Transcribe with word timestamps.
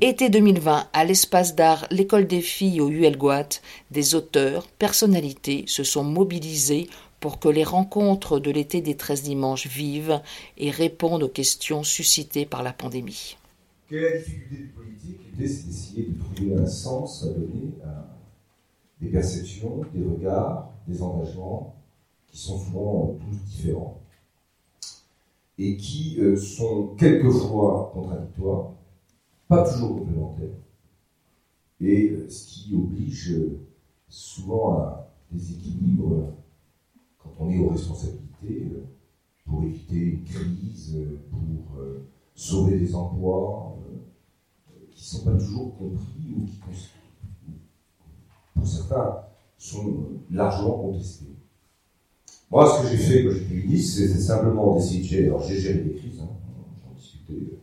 Été 0.00 0.30
2020, 0.30 0.88
à 0.92 1.04
l'espace 1.04 1.54
d'art 1.54 1.86
L'école 1.90 2.26
des 2.26 2.40
filles 2.40 2.80
au 2.80 2.88
ULGOAT, 2.88 3.60
des 3.90 4.14
auteurs, 4.14 4.66
personnalités 4.66 5.64
se 5.66 5.84
sont 5.84 6.04
mobilisés 6.04 6.88
pour 7.20 7.38
que 7.38 7.48
les 7.48 7.64
rencontres 7.64 8.38
de 8.38 8.50
l'été 8.50 8.80
des 8.80 8.96
13 8.96 9.22
dimanches 9.22 9.66
vivent 9.66 10.20
et 10.58 10.70
répondent 10.70 11.22
aux 11.22 11.28
questions 11.28 11.82
suscitées 11.82 12.46
par 12.46 12.62
la 12.62 12.72
pandémie. 12.72 13.36
Quelle 13.88 13.98
est 13.98 14.10
la 14.10 14.18
difficulté 14.18 14.56
du 14.56 14.68
politique 14.68 15.36
d'essayer 15.36 16.08
de 16.08 16.18
trouver 16.18 16.62
un 16.62 16.66
sens 16.66 17.24
à 17.24 17.28
donner 17.28 17.72
à 17.84 18.14
des 19.00 19.08
perceptions, 19.08 19.84
des 19.94 20.04
regards, 20.04 20.70
des 20.86 21.02
engagements 21.02 21.76
qui 22.28 22.38
sont 22.38 22.58
souvent 22.58 23.16
tous 23.20 23.36
différents 23.50 24.00
et 25.58 25.76
qui 25.76 26.16
euh, 26.18 26.36
sont 26.36 26.94
quelquefois 26.98 27.90
contradictoires, 27.94 28.72
pas 29.48 29.68
toujours 29.70 29.98
complémentaires, 29.98 30.56
et 31.80 32.10
euh, 32.10 32.28
ce 32.28 32.46
qui 32.46 32.74
oblige 32.74 33.32
euh, 33.32 33.60
souvent 34.08 34.78
à 34.78 35.10
des 35.30 35.52
équilibres 35.52 36.32
quand 37.18 37.32
on 37.40 37.50
est 37.50 37.58
aux 37.58 37.68
responsabilités 37.68 38.68
pour 39.44 39.62
éviter 39.62 39.96
une 39.96 40.24
crise, 40.24 40.96
pour 41.30 41.78
sauver 42.34 42.78
des 42.78 42.94
emplois 42.94 43.76
qui 44.90 45.02
ne 45.02 45.18
sont 45.18 45.24
pas 45.24 45.36
toujours 45.36 45.76
compris 45.76 46.34
ou 46.36 46.44
qui, 46.44 46.60
pour 48.54 48.66
certains, 48.66 49.24
sont 49.58 50.04
largement 50.30 50.78
contestés. 50.78 51.34
Moi, 52.50 52.70
ce 52.70 52.82
que 52.82 52.88
j'ai 52.88 53.02
fait 53.02 53.24
quand 53.24 53.30
j'étais 53.32 53.54
ministre, 53.54 53.98
c'est 53.98 54.20
simplement 54.20 54.76
d'essayer 54.76 55.00
de 55.00 55.06
gérer. 55.06 55.26
Alors, 55.26 55.42
j'ai 55.42 55.58
géré 55.58 55.78
des 55.80 55.94
crises, 55.94 56.20
hein. 56.20 56.28
j'en 56.84 56.94
discutais 56.94 57.58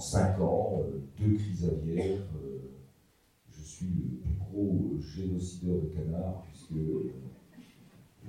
5 0.00 0.40
ans, 0.40 0.80
euh, 0.80 1.00
deux 1.18 1.34
crises 1.34 1.64
aviaires. 1.64 2.20
Euh, 2.42 2.58
je 3.50 3.62
suis 3.62 3.86
le 3.86 4.18
plus 4.18 4.34
gros 4.34 4.96
génocideur 5.00 5.82
de 5.82 5.86
canards, 5.88 6.42
puisque 6.44 6.84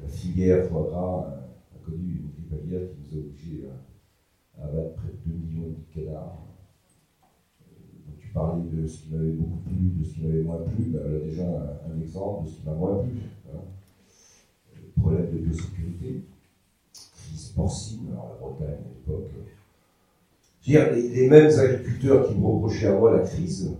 la 0.01 0.07
filière 0.07 0.67
foie 0.67 0.87
gras 0.89 1.27
a 1.75 1.85
connu 1.85 2.21
une 2.21 2.29
grippe 2.31 2.53
aviaire 2.53 2.89
qui 2.89 2.97
nous 3.01 3.21
a 3.21 3.25
obligés 3.25 3.67
à, 3.67 4.63
abattre 4.63 4.95
près 4.95 5.09
de 5.09 5.31
2 5.31 5.37
millions 5.37 5.69
de 5.69 5.93
canards. 5.93 6.45
Euh, 7.61 8.07
donc, 8.07 8.17
tu 8.19 8.27
parlais 8.29 8.63
de 8.69 8.87
ce 8.87 9.03
qui 9.03 9.13
m'avait 9.13 9.31
beaucoup 9.31 9.59
plu, 9.59 9.91
de 9.97 10.03
ce 10.03 10.13
qui 10.13 10.21
m'avait 10.21 10.43
moins 10.43 10.61
plu. 10.63 10.85
Ben, 10.85 11.01
voilà 11.01 11.19
déjà 11.19 11.79
un, 11.89 12.01
exemple 12.01 12.45
de 12.45 12.49
ce 12.49 12.55
qui 12.55 12.65
m'a 12.65 12.73
moins 12.73 13.03
plu. 13.03 13.11
Hein 13.53 13.59
problème 14.99 15.31
de 15.31 15.37
biosécurité, 15.37 16.23
crise 16.93 17.49
porcine, 17.55 18.07
alors 18.11 18.29
la 18.29 18.35
Bretagne 18.35 18.83
à 18.85 18.89
l'époque. 18.89 19.31
Dire, 20.69 20.93
les, 20.93 21.27
mêmes 21.27 21.49
agriculteurs 21.49 22.27
qui 22.27 22.35
me 22.35 22.45
reprochaient 22.45 22.85
à 22.85 22.93
moi 22.93 23.11
la 23.17 23.23
crise 23.23 23.75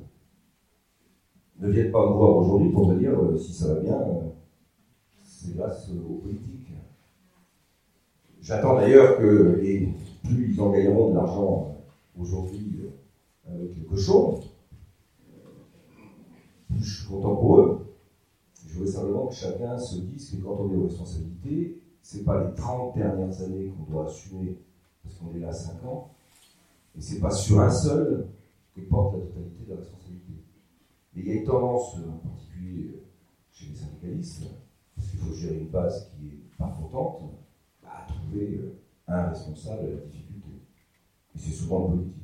ne 1.60 1.70
viennent 1.70 1.92
pas 1.92 2.10
me 2.10 2.14
voir 2.16 2.38
aujourd'hui 2.38 2.72
pour 2.72 2.88
me 2.88 2.98
dire 2.98 3.12
euh, 3.12 3.38
si 3.38 3.54
ça 3.54 3.76
va 3.76 3.80
bien, 3.80 3.94
euh, 3.94 4.30
c'est 5.22 5.56
grâce 5.56 5.88
aux 5.92 6.16
politiques. 6.16 6.74
J'attends 8.42 8.76
d'ailleurs 8.78 9.20
que, 9.20 9.62
plus 10.24 10.52
ils 10.52 10.60
en 10.60 10.72
gagneront 10.72 11.12
de 11.12 11.14
l'argent 11.14 11.78
aujourd'hui 12.20 12.80
euh, 12.82 13.54
avec 13.54 13.76
les 13.76 13.84
cochons, 13.84 14.40
plus 16.72 16.84
je 16.84 17.02
suis 17.02 17.08
content 17.08 17.36
pour 17.36 17.60
eux. 17.60 17.86
Je 18.68 18.74
voudrais 18.74 18.92
simplement 18.92 19.28
que 19.28 19.36
chacun 19.36 19.78
se 19.78 19.98
dise 19.98 20.32
que 20.32 20.38
quand 20.38 20.58
on 20.60 20.74
est 20.74 20.76
aux 20.76 20.88
responsabilités, 20.88 21.84
ce 22.02 22.18
n'est 22.18 22.24
pas 22.24 22.44
les 22.44 22.56
30 22.56 22.98
dernières 22.98 23.42
années 23.44 23.68
qu'on 23.78 23.92
doit 23.94 24.08
assumer, 24.08 24.58
parce 25.04 25.14
qu'on 25.18 25.38
est 25.38 25.40
là 25.40 25.54
5 25.54 25.86
ans, 25.86 26.10
et 26.98 27.02
ce 27.02 27.14
n'est 27.14 27.20
pas 27.20 27.32
sur 27.32 27.60
un 27.60 27.70
seul 27.70 28.28
que 28.76 28.82
porte 28.82 29.16
la 29.16 29.26
totalité 29.26 29.66
de 29.66 29.72
la 29.72 29.78
responsabilité. 29.78 30.34
Mais 31.14 31.22
il 31.22 31.28
y 31.28 31.32
a 31.32 31.36
une 31.36 31.46
tendance, 31.46 31.96
en 31.96 32.28
particulier 32.28 33.04
chez 33.52 33.68
les 33.68 33.76
syndicalistes, 33.76 34.44
parce 34.96 35.10
qu'il 35.10 35.20
faut 35.20 35.34
gérer 35.34 35.60
une 35.60 35.70
base 35.70 36.12
qui 36.12 36.28
est 36.28 36.58
pas 36.58 36.76
contente, 36.80 37.22
à 37.84 38.06
trouver 38.08 38.60
un 39.08 39.30
responsable 39.30 39.80
à 39.80 39.90
la 39.90 39.96
difficulté. 40.06 40.50
Et 41.36 41.40
c'est 41.40 41.52
souvent 41.52 41.88
le 41.88 41.96
politique. 41.96 42.16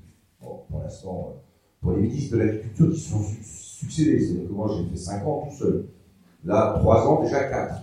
Bon, 0.41 0.63
pour 0.69 0.79
l'instant, 0.79 1.35
pour 1.81 1.91
les 1.93 2.01
ministres 2.01 2.37
de 2.37 2.43
l'agriculture 2.43 2.91
qui 2.91 2.99
se 2.99 3.09
sont 3.11 3.23
succédés, 3.41 4.19
c'est-à-dire 4.19 4.47
que 4.47 4.53
moi 4.53 4.69
j'ai 4.75 4.89
fait 4.89 4.97
5 4.97 5.25
ans 5.25 5.47
tout 5.47 5.55
seul. 5.55 5.87
Là, 6.43 6.75
trois 6.79 7.07
ans, 7.07 7.23
déjà 7.23 7.45
quatre. 7.45 7.81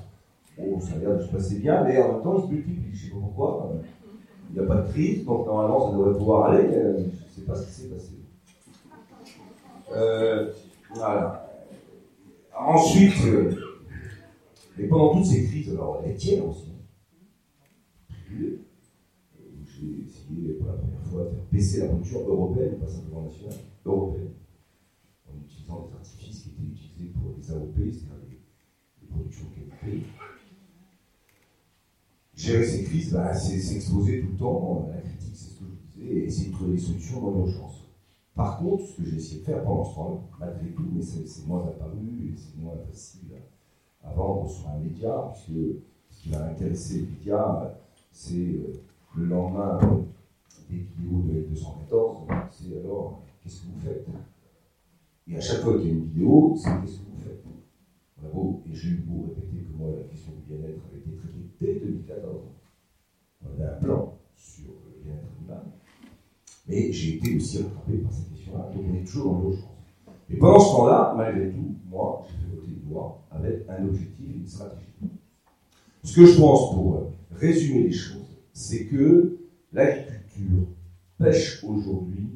Bon, 0.57 0.79
ça 0.81 0.95
a 0.95 0.99
l'air 0.99 1.17
de 1.17 1.23
se 1.23 1.29
passer 1.29 1.59
bien, 1.59 1.83
mais 1.85 2.01
en 2.01 2.13
même 2.13 2.23
temps, 2.23 2.37
il 2.39 2.43
se 2.43 2.49
multiplie. 2.49 2.95
Je 2.95 3.07
ne 3.07 3.11
sais 3.11 3.15
pas 3.15 3.21
pourquoi. 3.21 3.73
Il 4.55 4.59
n'y 4.59 4.65
a 4.65 4.69
pas 4.69 4.83
de 4.83 4.93
crise, 4.93 5.25
donc 5.25 5.47
normalement, 5.47 5.91
ça 5.91 5.97
devrait 5.97 6.19
pouvoir 6.19 6.51
aller. 6.51 6.69
Je 6.71 7.05
ne 7.05 7.11
sais 7.35 7.43
pas 7.47 7.55
ce 7.55 7.67
qui 7.67 7.73
s'est 7.73 7.89
passé. 7.89 8.11
Euh, 9.95 10.53
voilà. 10.95 11.51
Ensuite, 12.55 13.15
euh, 13.27 13.55
et 14.79 14.87
pendant 14.89 15.15
toutes 15.15 15.25
ces 15.25 15.47
crises, 15.47 15.71
alors 15.71 16.03
les 16.07 16.15
tiennes 16.17 16.43
aussi, 16.43 16.73
j'ai 18.31 20.05
essayé 20.07 20.53
pour 20.59 20.67
la 20.67 20.75
première 20.75 21.03
fois 21.11 21.25
de 21.25 21.29
faire 21.31 21.45
baisser 21.51 21.81
la 21.81 21.87
production 21.87 22.21
européenne, 22.29 22.79
pas 22.79 22.87
simplement 22.87 23.23
nationale, 23.23 23.57
européenne, 23.87 24.33
en 25.27 25.43
utilisant 25.43 25.89
des 25.89 25.97
artifices 25.97 26.43
qui 26.43 26.49
étaient 26.51 26.73
utilisés 26.73 27.13
pour 27.15 27.35
les 27.39 27.51
AOP, 27.51 27.77
c'est-à-dire 27.77 28.39
production 29.11 29.47
de 29.47 29.55
qualité. 29.55 30.07
Gérer 32.43 32.67
ces 32.67 32.83
crises, 32.83 33.13
bah, 33.13 33.33
c'est 33.33 33.61
s'exposer 33.61 34.21
tout 34.21 34.33
le 34.33 34.37
temps 34.37 34.89
à 34.91 34.97
la 34.97 35.01
critique, 35.01 35.31
c'est 35.33 35.51
ce 35.51 35.61
que 35.61 35.65
je 35.65 36.01
disais, 36.01 36.13
et 36.13 36.25
essayer 36.25 36.49
de 36.49 36.55
trouver 36.55 36.73
des 36.73 36.81
solutions 36.81 37.21
dans 37.21 37.37
l'urgence. 37.37 37.85
Par 38.35 38.59
contre, 38.59 38.85
ce 38.85 38.97
que 38.97 39.09
j'ai 39.09 39.17
essayé 39.17 39.41
de 39.43 39.45
faire 39.45 39.63
pendant 39.63 39.85
ce 39.85 39.95
temps-là, 39.95 40.17
malgré 40.41 40.71
tout, 40.71 40.89
mais 40.93 41.03
c'est 41.03 41.47
moins 41.47 41.61
apparu 41.61 42.33
et 42.33 42.37
c'est 42.37 42.61
moins 42.61 42.75
facile 42.91 43.29
à 44.03 44.13
vendre 44.13 44.51
sur 44.51 44.69
un 44.71 44.79
média, 44.81 45.33
puisque 45.33 45.83
ce 46.11 46.21
qui 46.21 46.31
va 46.31 46.47
intéresser 46.47 46.95
les 46.95 47.07
médias, 47.07 47.75
c'est 48.11 48.35
euh, 48.35 48.83
le 49.15 49.27
lendemain 49.27 49.79
des 50.69 50.79
vidéos 50.79 51.23
de 51.23 51.47
L214, 51.47 52.27
c'est 52.51 52.77
alors 52.77 53.23
qu'est-ce 53.41 53.61
que 53.61 53.67
vous 53.67 53.81
faites? 53.85 54.09
Et 55.29 55.37
à 55.37 55.41
chaque 55.41 55.61
fois 55.61 55.75
qu'il 55.79 55.87
y 55.87 55.91
a 55.91 55.93
une 55.93 56.07
vidéo, 56.07 56.57
c'est 56.57 56.71
qu'est-ce 56.71 56.99
que 56.99 57.05
vous 57.09 57.23
faites? 57.23 57.52
Et 58.25 58.75
j'ai 58.75 58.91
eu 58.91 59.05
beau 59.07 59.27
répéter 59.29 59.65
que 59.65 59.77
moi, 59.77 59.89
la 59.97 60.05
question 60.05 60.33
du 60.33 60.55
bien-être 60.55 60.81
avait 60.89 60.99
été 60.99 61.11
traitée 61.17 61.49
dès 61.61 61.87
2014. 61.87 62.41
On 63.43 63.53
avait 63.53 63.71
un 63.71 63.77
plan 63.81 64.19
sur 64.37 64.71
le 64.87 65.03
bien-être 65.03 65.27
animal. 65.39 65.63
Mais 66.69 66.93
j'ai 66.93 67.17
été 67.17 67.37
aussi 67.37 67.63
rattrapé 67.63 67.99
par 67.99 68.13
cette 68.13 68.31
question-là. 68.31 68.71
Donc 68.75 68.85
on 68.91 68.95
est 68.95 69.05
toujours 69.05 69.33
dans 69.33 69.41
l'urgence. 69.41 69.65
Et 70.31 70.37
pendant 70.37 70.61
ce 70.61 70.77
temps-là, 70.77 71.15
malgré 71.17 71.51
tout, 71.51 71.75
moi, 71.91 72.25
j'ai 72.27 72.47
fait 72.47 72.57
voter 72.57 72.73
une 72.83 72.91
loi 72.91 73.23
avec 73.31 73.69
un 73.69 73.85
objectif 73.85 74.27
et 74.31 74.39
une 74.39 74.47
stratégie. 74.47 74.87
Ce 76.05 76.17
que 76.17 76.27
je 76.27 76.39
pense 76.39 76.75
pour 76.75 77.13
résumer 77.33 77.85
les 77.85 77.93
choses, 77.93 78.39
c'est 78.53 78.87
que 78.87 79.39
l'agriculture 79.73 80.69
pêche 81.19 81.63
aujourd'hui 81.65 82.31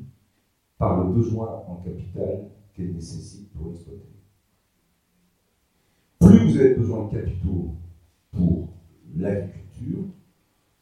par 0.79 1.05
le 1.05 1.13
besoin 1.13 1.65
en 1.67 1.77
capital 1.77 2.51
qu'elle 2.75 2.93
nécessite 2.93 3.51
pour 3.53 3.73
exploiter 3.73 4.16
vous 6.57 6.63
avez 6.63 6.75
besoin 6.75 7.07
de 7.07 7.11
capitaux 7.11 7.75
pour 8.33 8.69
l'agriculture, 9.15 10.05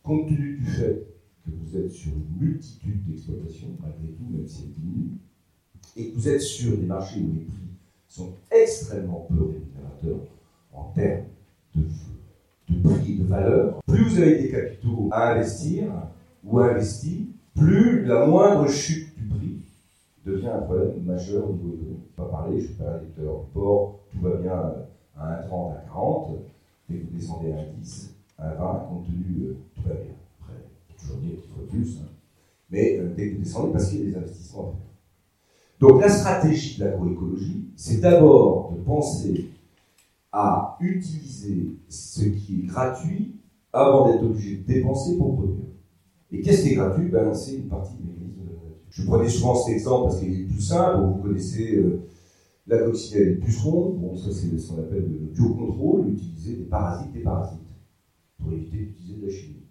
compte 0.04 0.28
tenu 0.28 0.58
du 0.58 0.66
fait 0.66 1.06
que 1.44 1.50
vous 1.50 1.76
êtes 1.76 1.90
sur 1.90 2.12
une 2.12 2.46
multitude 2.46 3.04
d'exploitations, 3.04 3.76
malgré 3.80 4.06
tout, 4.12 4.24
même 4.30 4.46
si 4.46 4.62
elles 4.62 4.72
diminuent, 4.72 5.18
et 5.96 6.10
que 6.10 6.14
vous 6.14 6.28
êtes 6.28 6.40
sur 6.40 6.76
des 6.76 6.86
marchés 6.86 7.20
où 7.20 7.32
les 7.32 7.40
prix 7.40 7.56
sont 8.08 8.34
extrêmement 8.52 9.26
peu 9.28 9.42
rémunérateurs 9.42 10.28
en 10.72 10.84
termes 10.92 11.24
de, 11.74 12.88
prix 12.88 13.12
et 13.12 13.18
de 13.18 13.24
valeur, 13.24 13.82
plus 13.84 14.04
vous 14.04 14.18
avez 14.18 14.42
des 14.42 14.50
capitaux 14.50 15.08
à 15.10 15.32
investir 15.32 15.86
ou 16.44 16.60
à 16.60 16.70
investir, 16.70 17.18
plus 17.56 18.04
la 18.04 18.26
moindre 18.26 18.68
chute 18.68 19.16
du 19.16 19.26
prix 19.26 19.58
devient 20.24 20.48
un 20.48 20.60
problème 20.60 21.02
majeur 21.02 21.50
au 21.50 21.52
niveau 21.52 21.74
économique. 21.74 22.14
Pas 22.14 22.26
parler, 22.26 22.60
je 22.60 22.66
suis 22.66 22.74
pas 22.74 22.94
un 22.94 23.00
lecteur 23.00 23.40
du 23.40 23.50
port, 23.52 24.00
tout 24.12 24.20
va 24.20 24.36
bien 24.36 24.74
à 25.18 25.42
1,30 25.42 25.72
à 25.72 25.84
40, 25.86 26.30
et 26.90 26.98
vous 26.98 27.16
descendez 27.16 27.52
à 27.52 27.64
10, 27.64 28.14
à 28.38 28.48
20, 28.54 28.86
compte 28.88 29.06
tenu, 29.06 29.46
euh, 29.46 29.56
tout 29.74 29.88
va 29.88 29.94
bien. 29.94 30.14
Après, 30.40 30.54
toujours 30.98 31.16
dire 31.18 31.40
qu'il 31.40 31.50
faut 31.50 31.66
plus, 31.70 31.98
hein. 31.98 32.08
mais 32.70 32.98
euh, 32.98 33.14
dès 33.16 33.30
que 33.30 33.36
vous 33.36 33.42
descendez, 33.42 33.72
parce 33.72 33.88
qu'il 33.88 34.00
y 34.00 34.02
a 34.02 34.06
des 34.06 34.16
investissements 34.16 34.62
à 34.62 34.66
faire. 34.66 34.80
Donc 35.80 36.00
la 36.00 36.08
stratégie 36.08 36.78
de 36.78 36.84
l'agroécologie, 36.84 37.68
c'est 37.76 38.00
d'abord 38.00 38.72
de 38.72 38.80
penser 38.82 39.50
à 40.32 40.76
utiliser 40.80 41.76
ce 41.88 42.24
qui 42.24 42.60
est 42.60 42.66
gratuit 42.66 43.36
avant 43.72 44.10
d'être 44.10 44.24
obligé 44.24 44.56
de 44.56 44.62
dépenser 44.62 45.16
pour 45.16 45.34
produire. 45.36 45.66
Et 46.32 46.40
qu'est-ce 46.40 46.62
qui 46.62 46.70
est 46.70 46.74
gratuit? 46.74 47.08
Ben, 47.08 47.32
C'est 47.34 47.54
une 47.54 47.68
partie 47.68 47.94
du 47.94 48.02
mécanisme 48.02 48.40
de 48.40 48.46
la 48.48 48.54
nature. 48.54 48.76
Je 48.90 49.04
prenais 49.04 49.28
souvent 49.28 49.54
cet 49.54 49.74
exemple 49.74 50.08
parce 50.08 50.20
qu'il 50.20 50.32
est 50.32 50.44
plus 50.44 50.60
simple. 50.60 51.04
Vous 51.04 51.22
connaissez 51.22 51.76
euh, 51.76 52.06
la 52.66 52.78
coccinelle 52.78 53.28
et 53.28 53.34
puceron, 53.36 53.90
bon, 53.90 54.16
ça 54.16 54.32
c'est 54.32 54.58
ce 54.58 54.68
qu'on 54.68 54.78
appelle 54.78 55.02
le 55.02 55.26
biocontrôle, 55.32 56.08
utiliser 56.08 56.56
des 56.56 56.64
parasites 56.64 57.12
des 57.12 57.20
parasites, 57.20 57.60
pour 58.38 58.52
éviter 58.52 58.78
d'utiliser 58.78 59.20
de 59.20 59.26
la 59.26 59.32
chimie. 59.32 59.62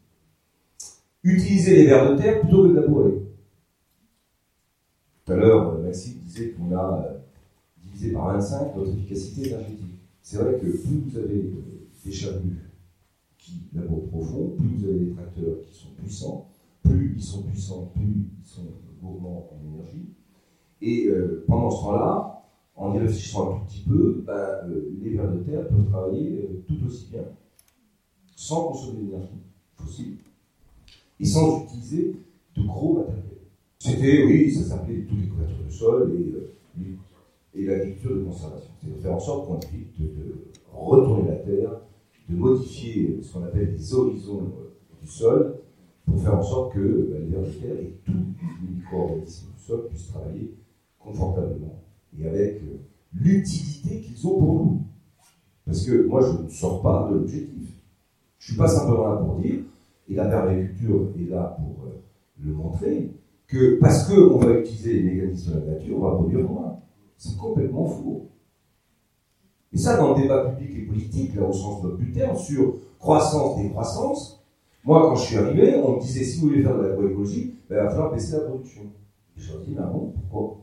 Utiliser 1.23 1.75
les 1.77 1.85
vers 1.85 2.11
de 2.11 2.17
terre 2.21 2.41
plutôt 2.41 2.63
que 2.63 2.69
de 2.69 2.73
labourer. 2.73 3.13
Tout 5.25 5.31
à 5.31 5.35
l'heure, 5.37 5.79
Maxime 5.79 6.19
a 6.75 7.15
divisé 7.81 8.11
par 8.11 8.33
25 8.33 8.75
notre 8.75 8.91
efficacité 8.91 9.47
énergétique. 9.47 9.99
C'est 10.21 10.37
vrai 10.37 10.53
que 10.59 10.65
plus 10.65 10.99
vous 11.07 11.17
avez 11.17 11.51
des 12.05 12.11
charrues 12.11 12.59
qui 13.37 13.69
labourent 13.73 14.07
profond, 14.07 14.55
plus 14.57 14.67
vous 14.67 14.85
avez 14.85 14.99
des 14.99 15.11
tracteurs 15.11 15.61
qui 15.61 15.73
sont 15.73 15.89
puissants, 15.97 16.49
plus 16.83 17.13
ils 17.15 17.23
sont 17.23 17.43
puissants, 17.43 17.91
plus 17.95 18.03
ils 18.03 18.47
sont 18.47 18.67
gourmands 19.01 19.49
en 19.51 19.73
énergie. 19.73 20.09
Et 20.81 21.09
pendant 21.47 21.71
ce 21.71 21.81
temps-là, 21.83 22.42
en 22.75 22.93
y 22.95 22.99
réfléchissant 22.99 23.51
un 23.51 23.59
tout 23.59 23.65
petit 23.65 23.83
peu, 23.87 24.23
ben, 24.25 24.33
euh, 24.33 24.91
les 25.01 25.11
vers 25.15 25.31
de 25.31 25.39
terre 25.39 25.67
peuvent 25.67 25.89
travailler 25.89 26.49
euh, 26.49 26.63
tout 26.67 26.85
aussi 26.85 27.09
bien, 27.11 27.23
sans 28.35 28.69
consommer 28.69 29.03
d'énergie 29.03 29.43
fossile, 29.75 30.17
et 31.19 31.25
sans 31.25 31.63
utiliser 31.63 32.15
de 32.55 32.63
gros 32.63 32.93
matériels. 32.93 33.23
C'était, 33.79 34.23
oui, 34.23 34.51
ça 34.51 34.63
s'appelait 34.63 35.03
toutes 35.03 35.19
les 35.19 35.27
couvertures 35.27 35.65
de 35.65 35.71
sol 35.71 36.13
et, 36.15 36.81
euh, 36.81 36.95
et 37.53 37.65
l'agriculture 37.65 38.15
de 38.15 38.23
conservation. 38.23 38.71
C'est 38.81 38.95
de 38.95 38.99
faire 38.99 39.13
en 39.13 39.19
sorte 39.19 39.47
qu'on 39.47 39.59
évite 39.59 39.99
de, 39.99 40.35
retourner 40.71 41.29
la 41.29 41.35
terre, 41.35 41.71
de 42.27 42.35
modifier 42.35 43.19
ce 43.21 43.33
qu'on 43.33 43.43
appelle 43.43 43.73
les 43.73 43.93
horizons 43.93 44.51
du 44.99 45.07
sol, 45.07 45.59
pour 46.05 46.21
faire 46.21 46.35
en 46.35 46.43
sorte 46.43 46.73
que 46.73 47.09
ben, 47.11 47.21
les 47.21 47.29
vers 47.29 47.41
de 47.43 47.51
terre 47.51 47.79
et 47.79 47.99
tous 48.03 48.11
les 48.11 48.75
micro-organismes 48.75 49.51
du 49.55 49.61
sol 49.61 49.87
puissent 49.87 50.07
travailler 50.07 50.55
confortablement 50.99 51.83
et 52.19 52.27
avec 52.27 52.61
euh, 52.61 52.79
l'utilité 53.13 54.01
qu'ils 54.01 54.27
ont 54.27 54.39
pour 54.39 54.53
nous. 54.53 54.81
Parce 55.65 55.85
que 55.85 56.05
moi, 56.05 56.21
je 56.21 56.43
ne 56.43 56.49
sors 56.49 56.81
pas 56.81 57.07
de 57.09 57.15
l'objectif. 57.15 57.69
Je 58.39 58.51
ne 58.51 58.53
suis 58.53 58.57
pas 58.57 58.67
simplement 58.67 59.07
là 59.07 59.17
pour 59.17 59.35
dire, 59.35 59.59
et 60.09 60.15
la 60.15 60.25
permaculture 60.25 61.11
est 61.17 61.29
là 61.29 61.57
pour 61.57 61.85
euh, 61.85 62.01
le 62.43 62.53
montrer, 62.53 63.11
que 63.47 63.79
parce 63.79 64.07
qu'on 64.07 64.37
va 64.37 64.59
utiliser 64.59 64.93
les 64.93 65.03
mécanismes 65.03 65.53
de 65.53 65.59
la 65.59 65.73
nature, 65.73 65.97
on 65.97 66.01
va 66.01 66.15
produire 66.15 66.49
moins. 66.49 66.79
C'est 67.17 67.37
complètement 67.37 67.85
faux. 67.85 68.29
Et 69.71 69.77
ça, 69.77 69.97
dans 69.97 70.15
le 70.15 70.21
débat 70.21 70.49
public 70.49 70.77
et 70.77 70.81
politique, 70.85 71.35
là 71.35 71.43
au 71.43 71.53
sens 71.53 71.81
de 71.81 71.97
terme, 72.13 72.35
sur 72.35 72.75
croissance, 72.99 73.57
décroissance, 73.57 74.43
moi, 74.83 75.01
quand 75.03 75.15
je 75.15 75.23
suis 75.23 75.37
arrivé, 75.37 75.75
on 75.83 75.95
me 75.95 76.01
disait 76.01 76.25
si 76.25 76.39
vous 76.39 76.49
voulez 76.49 76.61
faire 76.61 76.77
de 76.77 76.83
l'agroécologie, 76.83 77.55
ben, 77.69 77.77
il 77.77 77.83
va 77.83 77.89
falloir 77.89 78.11
baisser 78.11 78.33
la 78.33 78.41
production. 78.41 78.81
Et 79.37 79.41
je 79.41 79.53
leur 79.53 79.61
dis, 79.61 79.71
ben 79.71 79.87
bon, 79.87 80.13
pourquoi? 80.29 80.57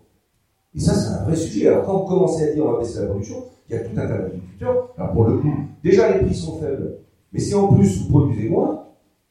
Et 0.75 0.81
ça, 0.81 0.95
c'est 0.95 1.09
un 1.09 1.25
vrai 1.25 1.37
sujet. 1.37 1.69
Alors, 1.69 1.85
quand 1.85 2.03
on 2.03 2.07
commençait 2.07 2.51
à 2.51 2.55
dire 2.55 2.65
on 2.65 2.73
va 2.73 2.79
baisser 2.79 3.01
la 3.01 3.07
production, 3.07 3.45
il 3.69 3.75
y 3.75 3.79
a 3.79 3.81
tout 3.81 3.93
un 3.93 4.07
tas 4.07 4.19
d'agriculteurs. 4.19 4.95
Alors, 4.97 5.13
pour 5.13 5.25
le 5.25 5.39
coup, 5.39 5.55
déjà, 5.83 6.17
les 6.17 6.25
prix 6.25 6.35
sont 6.35 6.59
faibles. 6.59 6.99
Mais 7.33 7.41
si 7.41 7.55
en 7.55 7.75
plus 7.75 8.03
vous 8.03 8.09
produisez 8.09 8.49
moins, 8.49 8.87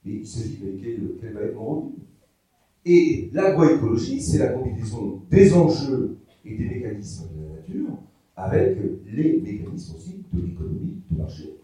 il 0.05 0.25
s'agit 0.25 0.57
de 0.57 1.17
quel, 1.21 1.33
va 1.33 1.41
être 1.41 1.55
mon 1.55 1.65
revenu? 1.65 1.91
Et 2.85 3.29
l'agroécologie, 3.33 4.21
c'est 4.21 4.37
la 4.37 4.47
combinaison 4.47 5.21
des 5.29 5.53
enjeux 5.53 6.17
et 6.45 6.57
des 6.57 6.65
mécanismes 6.65 7.27
de 7.35 7.43
la 7.43 7.55
nature 7.55 7.97
avec 8.35 8.77
les 9.05 9.41
mécanismes 9.41 9.95
aussi 9.97 10.23
de 10.31 10.41
l'économie 10.41 11.01
de 11.11 11.17
marché. 11.17 11.57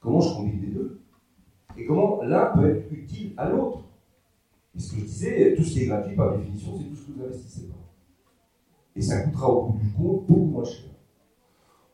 Comment 0.00 0.20
je 0.20 0.34
combine 0.34 0.60
les 0.60 0.68
deux? 0.68 1.00
Et 1.78 1.86
comment 1.86 2.22
l'un 2.22 2.46
peut 2.54 2.68
être 2.68 2.92
utile 2.92 3.32
à 3.38 3.48
l'autre? 3.48 3.84
Et 4.76 4.80
ce 4.80 4.92
que 4.92 5.00
je 5.00 5.04
disais, 5.04 5.54
tout 5.56 5.64
ce 5.64 5.72
qui 5.72 5.82
est 5.82 5.86
gratuit 5.86 6.14
par 6.14 6.36
définition, 6.36 6.72
c'est 6.76 6.84
tout 6.84 6.96
ce 6.96 7.06
que 7.06 7.18
vous 7.18 7.24
investissez 7.24 7.68
et 8.96 9.02
ça 9.02 9.22
coûtera 9.22 9.50
au 9.50 9.62
bout 9.66 9.78
du 9.78 9.90
compte 9.92 10.26
beaucoup 10.26 10.44
moins 10.46 10.64
cher. 10.64 10.90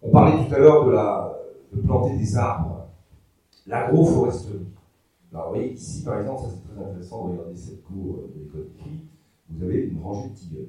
On 0.03 0.11
parlait 0.11 0.47
tout 0.47 0.55
à 0.55 0.59
l'heure 0.59 0.87
de, 0.87 0.93
la, 0.93 1.39
de 1.73 1.81
planter 1.81 2.17
des 2.17 2.37
arbres, 2.37 2.89
l'agroforesterie. 3.67 4.67
Alors, 5.33 5.49
vous 5.49 5.55
voyez, 5.57 5.73
ici, 5.73 6.03
par 6.05 6.21
exemple, 6.21 6.43
ça 6.43 6.49
c'est 6.51 6.73
très 6.73 6.83
intéressant, 6.83 7.25
regardez 7.25 7.57
cette 7.57 7.83
cour 7.83 8.23
de 8.35 8.41
l'école 8.41 8.69
de 8.79 8.91
vous 9.49 9.63
avez 9.63 9.85
une 9.85 10.01
rangée 10.01 10.29
de 10.31 10.35
tilleuls. 10.35 10.69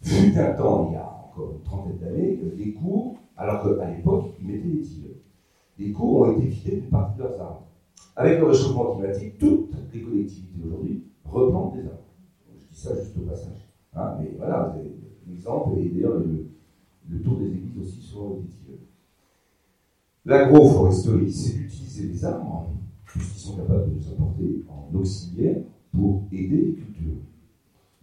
Fut 0.00 0.38
un 0.38 0.52
temps, 0.54 0.88
il 0.88 0.94
y 0.94 0.96
a 0.96 1.04
encore 1.04 1.52
une 1.52 1.62
trentaine 1.62 1.98
d'années, 1.98 2.40
les 2.56 2.72
cours, 2.72 3.16
alors 3.36 3.62
qu'à 3.62 3.90
l'époque, 3.90 4.26
ils 4.40 4.46
mettaient 4.46 4.68
des 4.68 4.82
tilleuls. 4.82 5.16
Les 5.78 5.92
cours 5.92 6.20
ont 6.20 6.32
été 6.32 6.46
vidés 6.46 6.76
d'une 6.76 6.90
partie 6.90 7.18
de 7.18 7.22
leurs 7.24 7.40
arbres. 7.40 7.66
Avec 8.16 8.38
le 8.38 8.46
réchauffement 8.46 8.94
climatique, 8.94 9.38
toutes 9.38 9.74
les 9.92 10.02
collectivités 10.02 10.60
aujourd'hui 10.66 11.04
replantent 11.24 11.74
des 11.74 11.86
arbres. 11.86 11.98
Je 12.50 12.66
dis 12.74 12.80
ça 12.80 12.94
juste 12.94 13.16
au 13.16 13.22
passage. 13.22 13.68
Hein, 13.94 14.16
mais 14.20 14.34
voilà, 14.38 14.68
vous 14.68 14.80
avez 14.80 14.92
exemple, 15.32 15.78
et 15.78 15.88
d'ailleurs 15.88 16.18
le, 16.18 17.22
tour 17.22 17.38
des 17.38 17.46
églises 17.46 17.76
des. 18.42 18.78
L'agroforesterie, 20.24 21.32
c'est 21.32 21.54
d'utiliser 21.54 22.08
les 22.08 22.24
arbres, 22.24 22.68
puisqu'ils 23.04 23.40
sont 23.40 23.56
capables 23.56 23.90
de 23.90 23.96
nous 23.96 24.12
apporter 24.12 24.64
en 24.68 24.94
auxiliaire 24.96 25.56
pour 25.92 26.22
aider 26.30 26.56
les 26.56 26.72
cultures. 26.74 27.18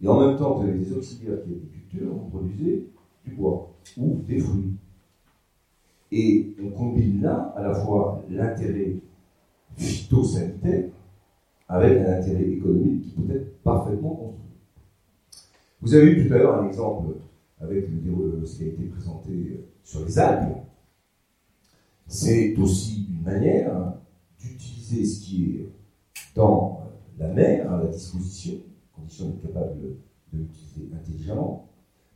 Et 0.02 0.08
en 0.08 0.20
même 0.20 0.38
temps 0.38 0.60
que 0.60 0.66
les 0.66 0.92
auxiliaires 0.92 1.42
qui 1.42 1.52
aident 1.52 1.62
les 1.62 1.80
cultures, 1.80 2.14
on 2.14 2.28
produisait 2.28 2.84
du 3.24 3.34
bois 3.34 3.72
ou 3.96 4.20
des 4.26 4.38
fruits. 4.38 4.74
Et 6.12 6.54
on 6.62 6.70
combine 6.70 7.22
là 7.22 7.54
à 7.56 7.62
la 7.62 7.74
fois 7.74 8.22
l'intérêt 8.28 8.96
phytosanitaire 9.76 10.90
avec 11.68 11.98
un 11.98 12.18
intérêt 12.18 12.50
économique 12.50 13.02
qui 13.02 13.10
peut 13.12 13.32
être 13.32 13.62
parfaitement 13.62 14.14
construit. 14.14 14.40
Vous 15.80 15.94
avez 15.94 16.10
eu 16.10 16.26
tout 16.26 16.34
à 16.34 16.38
l'heure 16.38 16.62
un 16.62 16.66
exemple 16.66 17.14
avec 17.60 17.86
ce 18.44 18.56
qui 18.56 18.64
a 18.64 18.66
été 18.68 18.84
présenté 18.84 19.66
sur 19.82 20.04
les 20.04 20.18
algues. 20.18 20.56
C'est 22.06 22.56
aussi 22.56 23.06
une 23.10 23.22
manière 23.22 23.94
d'utiliser 24.38 25.04
ce 25.04 25.20
qui 25.20 25.44
est 25.44 25.72
dans 26.34 26.80
la 27.18 27.28
mer 27.28 27.70
à 27.72 27.82
la 27.82 27.86
disposition, 27.86 28.54
condition 28.94 29.28
d'être 29.28 29.42
capable 29.42 29.80
de 29.80 29.96
l'utiliser 30.32 30.88
intelligemment, 30.94 31.68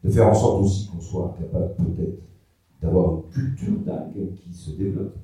de 0.02 0.10
faire 0.10 0.28
en 0.28 0.34
sorte 0.34 0.64
aussi 0.64 0.88
qu'on 0.88 1.00
soit 1.00 1.36
capable 1.38 1.74
peut-être 1.76 2.22
d'avoir 2.80 3.16
une 3.16 3.30
culture 3.30 3.78
d'algues 3.84 4.34
qui 4.34 4.52
se 4.52 4.70
développe. 4.72 5.16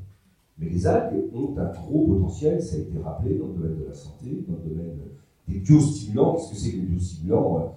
Mais 0.58 0.68
les 0.68 0.86
algues 0.86 1.24
ont 1.34 1.56
un 1.56 1.72
gros 1.72 2.06
potentiel, 2.06 2.62
ça 2.62 2.76
a 2.76 2.80
été 2.80 2.98
rappelé 2.98 3.38
dans 3.38 3.46
le 3.46 3.54
domaine 3.54 3.78
de 3.78 3.84
la 3.86 3.94
santé, 3.94 4.44
dans 4.46 4.56
le 4.62 4.70
domaine 4.70 4.98
des 5.48 5.58
biostimulants. 5.58 6.34
Qu'est-ce 6.34 6.50
que 6.50 6.56
c'est 6.56 6.72
que 6.72 6.76
les 6.76 6.82
biostimulants 6.82 7.74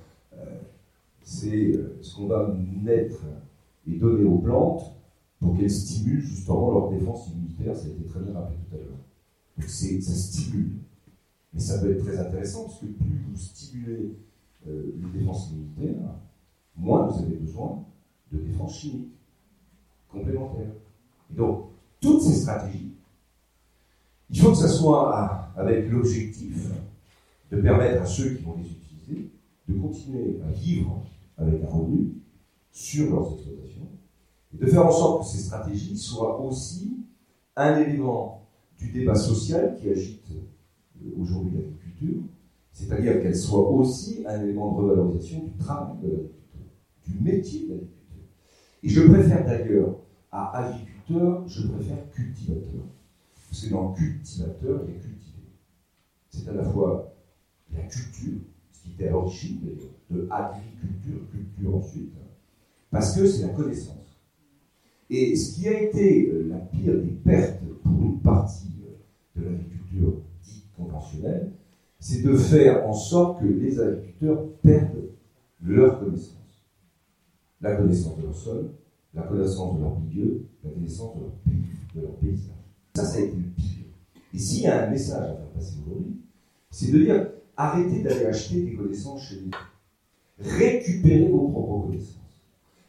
c'est 1.23 1.75
euh, 1.75 1.97
ce 2.01 2.15
qu'on 2.15 2.27
va 2.27 2.53
mettre 2.81 3.21
et 3.87 3.95
donner 3.95 4.23
aux 4.23 4.37
plantes 4.37 4.95
pour 5.39 5.57
qu'elles 5.57 5.71
stimulent 5.71 6.21
justement 6.21 6.71
leur 6.71 6.91
défense 6.91 7.29
immunitaire. 7.29 7.75
Ça 7.75 7.87
a 7.87 7.89
été 7.89 8.03
très 8.05 8.19
bien 8.19 8.33
rappelé 8.33 8.57
tout 8.69 8.75
à 8.75 8.79
l'heure. 8.79 8.97
Donc 9.57 9.67
ça 9.67 10.13
stimule. 10.13 10.77
Mais 11.53 11.59
ça 11.59 11.79
peut 11.79 11.91
être 11.91 12.03
très 12.03 12.17
intéressant 12.17 12.63
parce 12.63 12.79
que 12.79 12.85
plus 12.85 13.25
vous 13.29 13.37
stimulez 13.37 14.15
euh, 14.67 14.93
les 14.95 15.19
défenses 15.19 15.51
immunitaires, 15.51 16.15
moins 16.75 17.07
vous 17.07 17.23
avez 17.23 17.35
besoin 17.35 17.83
de 18.31 18.39
défense 18.39 18.79
chimique 18.79 19.13
complémentaire. 20.09 20.71
Et 21.31 21.35
donc, 21.35 21.65
toutes 21.99 22.21
ces 22.21 22.33
stratégies, 22.33 22.93
il 24.29 24.39
faut 24.39 24.51
que 24.51 24.57
ça 24.57 24.67
soit 24.67 25.15
avec 25.55 25.89
l'objectif 25.91 26.69
de 27.51 27.61
permettre 27.61 28.01
à 28.01 28.05
ceux 28.05 28.33
qui 28.35 28.43
vont 28.43 28.55
les 28.57 28.69
utiliser 28.69 29.29
de 29.67 29.79
continuer 29.79 30.39
à 30.47 30.51
vivre 30.51 31.03
avec 31.37 31.63
un 31.63 31.67
revenu 31.67 32.13
sur 32.71 33.11
leurs 33.11 33.33
exploitations, 33.33 33.87
et 34.53 34.57
de 34.57 34.65
faire 34.65 34.85
en 34.85 34.91
sorte 34.91 35.23
que 35.23 35.29
ces 35.29 35.43
stratégies 35.43 35.97
soient 35.97 36.41
aussi 36.41 36.97
un 37.55 37.79
élément 37.79 38.47
du 38.77 38.91
débat 38.91 39.15
social 39.15 39.75
qui 39.79 39.89
agite 39.89 40.25
euh, 40.31 41.09
aujourd'hui 41.19 41.57
l'agriculture, 41.57 42.23
c'est-à-dire 42.71 43.21
qu'elles 43.21 43.35
soient 43.35 43.69
aussi 43.69 44.23
un 44.27 44.43
élément 44.43 44.71
de 44.73 44.81
revalorisation 44.81 45.43
du 45.43 45.57
travail 45.57 45.97
de 46.01 46.07
l'agriculteur, 46.07 46.61
du 47.07 47.19
métier 47.19 47.59
de 47.67 47.73
l'agriculteur. 47.73 47.93
Et 48.81 48.89
je 48.89 49.01
préfère 49.01 49.45
d'ailleurs 49.45 49.99
à 50.31 50.65
agriculteur, 50.65 51.47
je 51.47 51.67
préfère 51.67 52.11
cultivateur. 52.11 52.81
Parce 53.49 53.65
que 53.65 53.69
dans 53.69 53.93
cultivateur, 53.93 54.81
il 54.87 54.93
y 54.93 54.97
a 54.97 54.99
cultiver. 54.99 55.43
C'est 56.29 56.49
à 56.49 56.53
la 56.53 56.63
fois 56.63 57.13
la 57.71 57.81
culture, 57.83 58.39
était 58.91 59.07
à 59.07 59.11
l'origine 59.11 59.59
de 60.09 60.27
agriculture, 60.29 61.29
culture 61.31 61.75
ensuite, 61.75 62.13
parce 62.91 63.15
que 63.15 63.25
c'est 63.25 63.47
la 63.47 63.53
connaissance. 63.53 63.97
Et 65.09 65.35
ce 65.35 65.55
qui 65.55 65.67
a 65.67 65.81
été 65.81 66.29
euh, 66.29 66.47
la 66.49 66.57
pire 66.57 66.93
des 66.93 67.11
pertes 67.23 67.59
pour 67.83 68.03
une 68.03 68.19
partie 68.19 68.73
euh, 68.85 69.39
de 69.39 69.45
l'agriculture 69.45 70.21
dite 70.43 70.65
conventionnelle, 70.75 71.51
c'est 71.99 72.21
de 72.21 72.35
faire 72.35 72.87
en 72.87 72.93
sorte 72.93 73.41
que 73.41 73.45
les 73.45 73.79
agriculteurs 73.79 74.47
perdent 74.61 75.09
leur 75.61 75.99
connaissance. 75.99 76.37
La 77.61 77.75
connaissance 77.75 78.17
de 78.17 78.23
leur 78.23 78.35
sol, 78.35 78.71
la 79.13 79.23
connaissance 79.23 79.75
de 79.75 79.81
leur 79.81 79.99
milieu, 79.99 80.45
la 80.63 80.71
connaissance 80.71 81.15
de 81.15 81.21
leur 81.21 81.31
de 81.95 82.01
leur 82.01 82.15
paysage. 82.15 82.49
Ça, 82.95 83.05
ça 83.05 83.17
a 83.17 83.21
été 83.21 83.35
le 83.35 83.43
pire. 83.55 83.85
Et 84.33 84.37
s'il 84.37 84.63
y 84.63 84.67
a 84.67 84.87
un 84.87 84.89
message 84.89 85.21
à 85.21 85.35
faire 85.35 85.49
passer 85.49 85.77
aujourd'hui, 85.85 86.17
c'est 86.71 86.91
de 86.91 86.99
dire 86.99 87.29
arrêtez 87.55 88.01
d'aller 88.01 88.25
acheter 88.25 88.61
des 88.61 88.75
connaissances 88.75 89.23
chez 89.23 89.41
nous. 89.41 89.51
Récupérez 90.39 91.27
vos 91.29 91.49
propres 91.49 91.87
connaissances. 91.87 92.17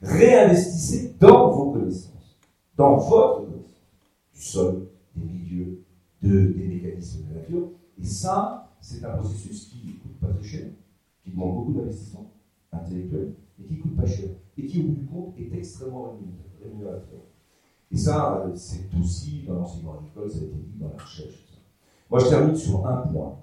Réinvestissez 0.02 1.14
dans 1.18 1.50
vos 1.50 1.72
connaissances, 1.72 2.38
dans 2.76 2.96
votre 2.96 3.46
connaissance, 3.46 3.82
du 4.34 4.40
sol, 4.42 4.88
des 5.16 5.24
milieux, 5.24 5.84
de, 6.22 6.52
des 6.52 6.68
mécanismes 6.68 7.28
de 7.28 7.34
la 7.34 7.40
nature. 7.40 7.70
Et 8.00 8.04
ça, 8.04 8.72
c'est 8.80 9.04
un 9.04 9.16
processus 9.16 9.68
qui 9.68 9.86
ne 9.86 9.92
coûte 9.92 10.20
pas 10.20 10.28
très 10.28 10.42
cher, 10.42 10.66
qui 11.22 11.30
demande 11.30 11.54
beaucoup 11.54 11.72
d'investissement 11.72 12.30
intellectuel 12.72 13.34
et 13.58 13.64
qui 13.64 13.74
ne 13.76 13.82
coûte 13.82 13.96
pas 13.96 14.06
cher. 14.06 14.28
Et 14.56 14.64
et 14.64 14.66
qui, 14.66 14.80
au 14.80 14.84
bout 14.84 14.94
du 14.94 15.06
compte, 15.06 15.34
est 15.38 15.56
extrêmement 15.56 16.16
rémunérateur. 16.62 17.20
Et 17.90 17.96
ça, 17.96 18.46
c'est 18.54 18.88
aussi 19.00 19.44
dans 19.46 19.54
l'enseignement 19.54 19.98
agricole, 19.98 20.30
ça 20.30 20.38
a 20.38 20.42
été 20.42 20.54
dit 20.54 20.78
dans 20.78 20.88
la 20.88 21.02
recherche. 21.02 21.44
Moi, 22.10 22.20
je 22.20 22.28
termine 22.28 22.56
sur 22.56 22.86
un 22.86 22.96
point. 23.08 23.38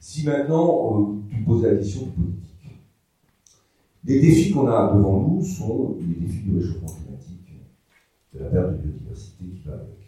Si 0.00 0.24
maintenant, 0.24 1.00
euh, 1.00 1.14
tu 1.28 1.42
poses 1.42 1.64
la 1.64 1.76
question 1.76 2.02
du 2.02 2.10
politique, 2.10 2.48
les 4.04 4.20
défis 4.20 4.52
qu'on 4.52 4.68
a 4.68 4.94
devant 4.94 5.28
nous 5.28 5.44
sont 5.44 5.96
les 6.00 6.26
défis 6.26 6.42
du 6.42 6.56
réchauffement 6.56 6.88
climatique, 6.88 7.52
de 8.32 8.38
la 8.38 8.46
perte 8.46 8.72
de 8.72 8.76
biodiversité 8.76 9.44
qui 9.44 9.62
va 9.66 9.74
avec. 9.74 9.98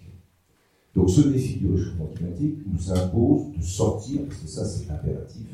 Donc 0.94 1.11
ce 1.11 1.20
défi 1.28 1.59
du 1.59 1.73
réchauffement 1.73 2.06
climatique 2.06 2.59
nous 2.66 2.92
impose 2.92 3.52
de 3.56 3.62
sortir, 3.62 4.23
parce 4.26 4.40
que 4.40 4.49
ça 4.49 4.64
c'est 4.64 4.90
impératif, 4.90 5.47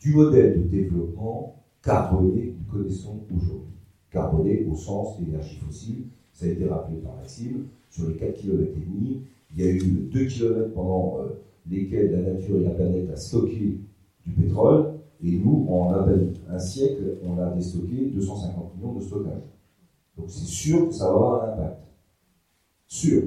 du 0.00 0.14
modèle 0.14 0.62
de 0.62 0.68
développement 0.68 1.62
carboné 1.82 2.48
que 2.48 2.54
nous 2.58 2.78
connaissons 2.82 3.20
aujourd'hui. 3.34 3.74
Carboné 4.10 4.66
au 4.70 4.76
sens 4.76 5.18
d'énergie 5.18 5.56
fossile, 5.56 6.04
ça 6.32 6.46
a 6.46 6.48
été 6.48 6.66
rappelé 6.66 6.98
par 6.98 7.16
Maxime, 7.16 7.66
sur 7.90 8.08
les 8.08 8.14
4 8.16 8.40
km 8.40 8.72
et 8.76 8.80
demi, 8.80 9.22
il 9.54 9.64
y 9.64 9.66
a 9.66 9.70
eu 9.70 9.80
2 9.80 10.24
km 10.26 10.72
pendant 10.74 11.18
euh, 11.20 11.42
lesquels 11.68 12.10
la 12.12 12.32
nature 12.32 12.58
et 12.58 12.64
la 12.64 12.70
planète 12.70 13.10
a 13.10 13.16
stocké 13.16 13.78
du 14.26 14.32
pétrole, 14.32 14.98
et 15.22 15.32
nous, 15.32 15.66
en 15.68 15.92
à 15.92 16.04
peine 16.04 16.32
un 16.48 16.58
siècle, 16.58 17.18
on 17.24 17.38
a 17.38 17.50
déstocké 17.50 18.10
250 18.14 18.76
millions 18.76 18.94
de 18.94 19.02
stockage. 19.02 19.42
Donc 20.16 20.26
c'est 20.28 20.46
sûr 20.46 20.88
que 20.88 20.94
ça 20.94 21.06
va 21.06 21.10
avoir 21.10 21.42
un 21.42 21.52
impact. 21.52 21.80
Sûr. 22.86 23.22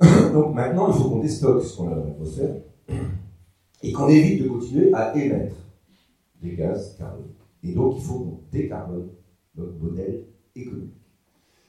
Donc 0.32 0.54
maintenant, 0.54 0.88
il 0.88 0.94
faut 0.94 1.08
qu'on 1.08 1.20
déstocke 1.20 1.62
ce 1.62 1.76
qu'on 1.76 1.90
a 1.90 1.94
dans 1.94 2.04
l'atmosphère 2.04 2.56
et 3.82 3.92
qu'on 3.92 4.08
évite 4.08 4.42
de 4.42 4.48
continuer 4.48 4.92
à 4.92 5.16
émettre 5.16 5.56
des 6.42 6.54
gaz 6.54 6.96
carboniques. 6.98 7.32
Et 7.62 7.72
donc, 7.72 7.94
il 7.96 8.02
faut 8.02 8.18
qu'on 8.18 8.40
décarbone 8.52 9.08
notre 9.56 9.76
modèle 9.78 10.24
économique. 10.54 10.92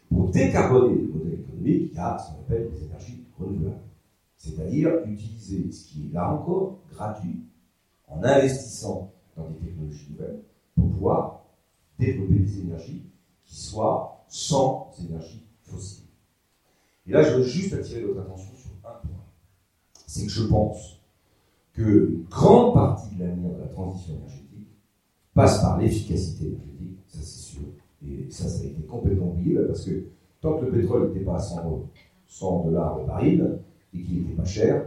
Pour 0.10 0.30
décarboner 0.30 1.02
le 1.02 1.08
modèle 1.08 1.40
économique, 1.40 1.90
il 1.92 1.96
y 1.96 2.00
a 2.00 2.18
ce 2.18 2.32
qu'on 2.32 2.42
appelle 2.42 2.70
les 2.74 2.86
énergies 2.86 3.24
renouvelables. 3.40 3.87
C'est-à-dire 4.38 4.92
utiliser 5.06 5.72
ce 5.72 5.88
qui 5.88 6.08
est 6.08 6.14
là 6.14 6.32
encore 6.32 6.80
gratuit 6.92 7.42
en 8.08 8.24
investissant 8.24 9.12
dans 9.36 9.50
des 9.50 9.56
technologies 9.56 10.08
nouvelles 10.12 10.42
pour 10.76 10.90
pouvoir 10.90 11.46
développer 12.00 12.40
des 12.40 12.60
énergies 12.60 13.04
qui 13.46 13.56
soient 13.56 14.24
sans 14.28 14.92
énergie 15.04 15.44
fossile. 15.62 16.06
Et 17.08 17.12
là, 17.12 17.24
je 17.24 17.36
veux 17.36 17.44
juste 17.44 17.74
attirer 17.74 18.04
votre 18.04 18.22
attention 18.22 18.54
sur 18.56 18.72
un 18.84 18.94
point. 19.08 19.24
C'est 20.06 20.26
que 20.26 20.32
je 20.32 20.44
pense 20.44 21.02
qu'une 21.74 22.26
grande 22.30 22.74
partie 22.74 23.16
de 23.16 23.24
l'avenir 23.24 23.52
de 23.52 23.62
la 23.62 23.68
transition 23.68 24.16
énergétique 24.16 24.68
passe 25.34 25.62
par 25.62 25.78
l'efficacité 25.80 26.48
énergétique, 26.48 27.00
ça 27.08 27.20
c'est 27.20 27.54
sûr. 27.54 27.62
Et 28.06 28.30
ça, 28.30 28.48
ça 28.48 28.64
a 28.64 28.66
été 28.66 28.82
complètement 28.84 29.32
oublié 29.32 29.58
parce 29.68 29.86
que 29.86 30.08
tant 30.42 30.60
que 30.60 30.66
le 30.66 30.72
pétrole 30.72 31.08
n'était 31.08 31.26
pas 31.26 31.36
à 31.36 31.40
100, 31.40 32.64
dollars 32.66 33.00
le 33.00 33.06
baril 33.06 33.60
et 33.98 34.04
qu'il 34.04 34.22
n'était 34.22 34.36
pas 34.36 34.46
cher, 34.46 34.86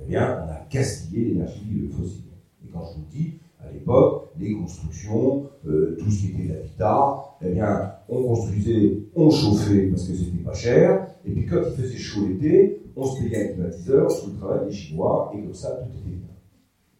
eh 0.00 0.04
bien, 0.08 0.44
on 0.44 0.50
a 0.50 0.66
gaspillé 0.70 1.26
l'énergie 1.26 1.88
fossile. 1.96 2.22
Et 2.64 2.68
quand 2.72 2.84
je 2.86 2.98
vous 2.98 3.06
dis, 3.10 3.34
à 3.60 3.70
l'époque, 3.70 4.30
les 4.38 4.54
constructions, 4.54 5.46
euh, 5.66 5.96
tout 5.98 6.10
ce 6.10 6.20
qui 6.22 6.32
était 6.32 6.54
l'habitat, 6.54 7.36
eh 7.42 7.50
bien, 7.50 7.92
on 8.08 8.22
construisait, 8.22 8.98
on 9.14 9.30
chauffait 9.30 9.86
parce 9.88 10.08
que 10.08 10.14
c'était 10.14 10.38
pas 10.38 10.54
cher, 10.54 11.06
et 11.24 11.30
puis 11.30 11.46
quand 11.46 11.60
il 11.64 11.82
faisait 11.82 11.98
chaud 11.98 12.26
l'été, 12.26 12.82
on 12.96 13.04
se 13.04 13.22
payait 13.22 13.50
un 13.50 13.54
climatiseur 13.54 14.10
sous 14.10 14.30
le 14.30 14.36
travail 14.36 14.66
des 14.66 14.72
Chinois, 14.72 15.32
et 15.34 15.42
comme 15.42 15.54
ça, 15.54 15.70
tout 15.70 15.98
était 15.98 16.16
bien. 16.16 16.28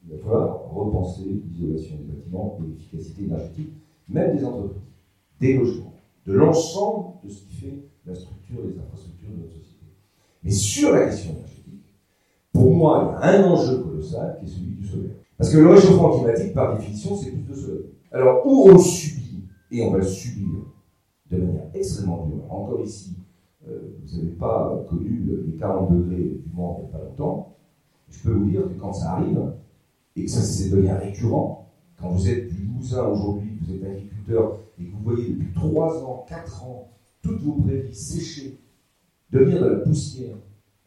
Il 0.05 0.17
va 0.17 0.23
falloir 0.23 0.71
repenser 0.73 1.23
l'isolation 1.25 1.97
des 1.97 2.13
bâtiments 2.13 2.59
et 2.61 2.69
l'efficacité 2.69 3.25
énergétique, 3.25 3.73
même 4.09 4.37
des 4.37 4.45
entreprises, 4.45 4.83
des 5.41 5.55
logements, 5.55 5.95
de 6.27 6.33
l'ensemble 6.33 7.15
de 7.25 7.31
ce 7.31 7.43
qui 7.43 7.55
fait 7.55 7.75
la 8.07 8.15
structure 8.15 8.59
et 8.65 8.73
les 8.73 8.79
infrastructures 8.79 9.31
de 9.31 9.43
notre 9.43 9.53
société. 9.53 9.87
Mais 10.43 10.51
sur 10.51 10.93
la 10.93 11.07
question 11.07 11.31
énergétique, 11.31 11.52
pour 12.53 12.75
moi, 12.75 13.19
il 13.23 13.27
y 13.27 13.29
a 13.29 13.41
un 13.41 13.51
enjeu 13.51 13.79
colossal 13.79 14.37
qui 14.39 14.47
est 14.47 14.49
celui 14.49 14.75
du 14.75 14.87
solaire. 14.87 15.17
Parce 15.39 15.51
que 15.51 15.59
le 15.59 15.71
réchauffement 15.71 16.19
climatique, 16.19 16.55
par 16.55 16.77
définition, 16.77 17.17
c'est 17.17 17.31
plus 17.31 17.43
de 17.43 17.55
soleil. 17.55 17.87
Alors, 18.13 18.47
où 18.47 18.69
on 18.69 18.73
le 18.73 18.79
subit, 18.79 19.45
et 19.71 19.83
on 19.83 19.91
va 19.91 19.99
le 19.99 20.05
subir 20.05 20.49
de 21.31 21.39
manière 21.39 21.71
extrêmement 21.75 22.27
dure, 22.27 22.45
encore 22.53 22.81
ici, 22.85 23.17
euh, 23.67 23.97
vous 24.05 24.17
n'avez 24.19 24.31
pas 24.31 24.85
connu 24.89 25.25
les 25.47 25.57
40 25.57 25.93
degrés 25.93 26.41
du 26.45 26.53
monde 26.53 26.77
il 26.79 26.83
n'y 26.83 26.89
a 26.91 26.99
pas 26.99 27.05
longtemps, 27.05 27.57
je 28.11 28.23
peux 28.23 28.33
vous 28.33 28.51
dire 28.51 28.63
que 28.65 28.75
quand 28.79 28.93
ça 28.93 29.13
arrive, 29.13 29.41
et 30.15 30.25
que 30.25 30.31
ça, 30.31 30.69
devient 30.69 30.93
récurrent, 30.93 31.71
quand 31.99 32.11
vous 32.11 32.29
êtes 32.29 32.49
du 32.49 32.63
Limousin 32.63 33.07
aujourd'hui, 33.07 33.57
vous 33.63 33.75
êtes 33.75 33.85
agriculteur, 33.85 34.59
et 34.79 34.85
que 34.85 34.93
vous 34.93 35.03
voyez 35.03 35.31
depuis 35.31 35.53
3 35.55 36.05
ans, 36.05 36.27
4 36.29 36.65
ans, 36.65 36.91
toutes 37.23 37.41
vos 37.41 37.63
prairies 37.63 37.95
séchées, 37.95 38.59
devenir 39.31 39.63
de 39.63 39.67
la 39.69 39.77
poussière, 39.77 40.37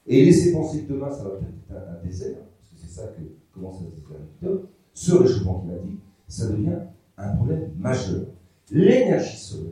et 0.07 0.25
laisser 0.25 0.51
penser 0.51 0.83
que 0.83 0.93
demain, 0.93 1.11
ça 1.11 1.23
va 1.23 1.31
peut-être 1.31 1.53
être 1.69 1.89
un, 1.89 2.05
désert, 2.05 2.37
parce 2.57 2.69
que 2.69 2.77
c'est 2.77 3.01
ça 3.01 3.07
que 3.07 3.21
commence 3.51 3.81
à 3.81 3.85
se 3.85 3.95
dire 3.95 4.03
agriculteurs, 4.11 4.67
ce 4.93 5.15
réchauffement 5.15 5.59
climatique, 5.59 5.99
ça 6.27 6.47
devient 6.47 6.79
un 7.17 7.35
problème 7.35 7.71
majeur. 7.77 8.25
L'énergie 8.71 9.37
solaire 9.37 9.71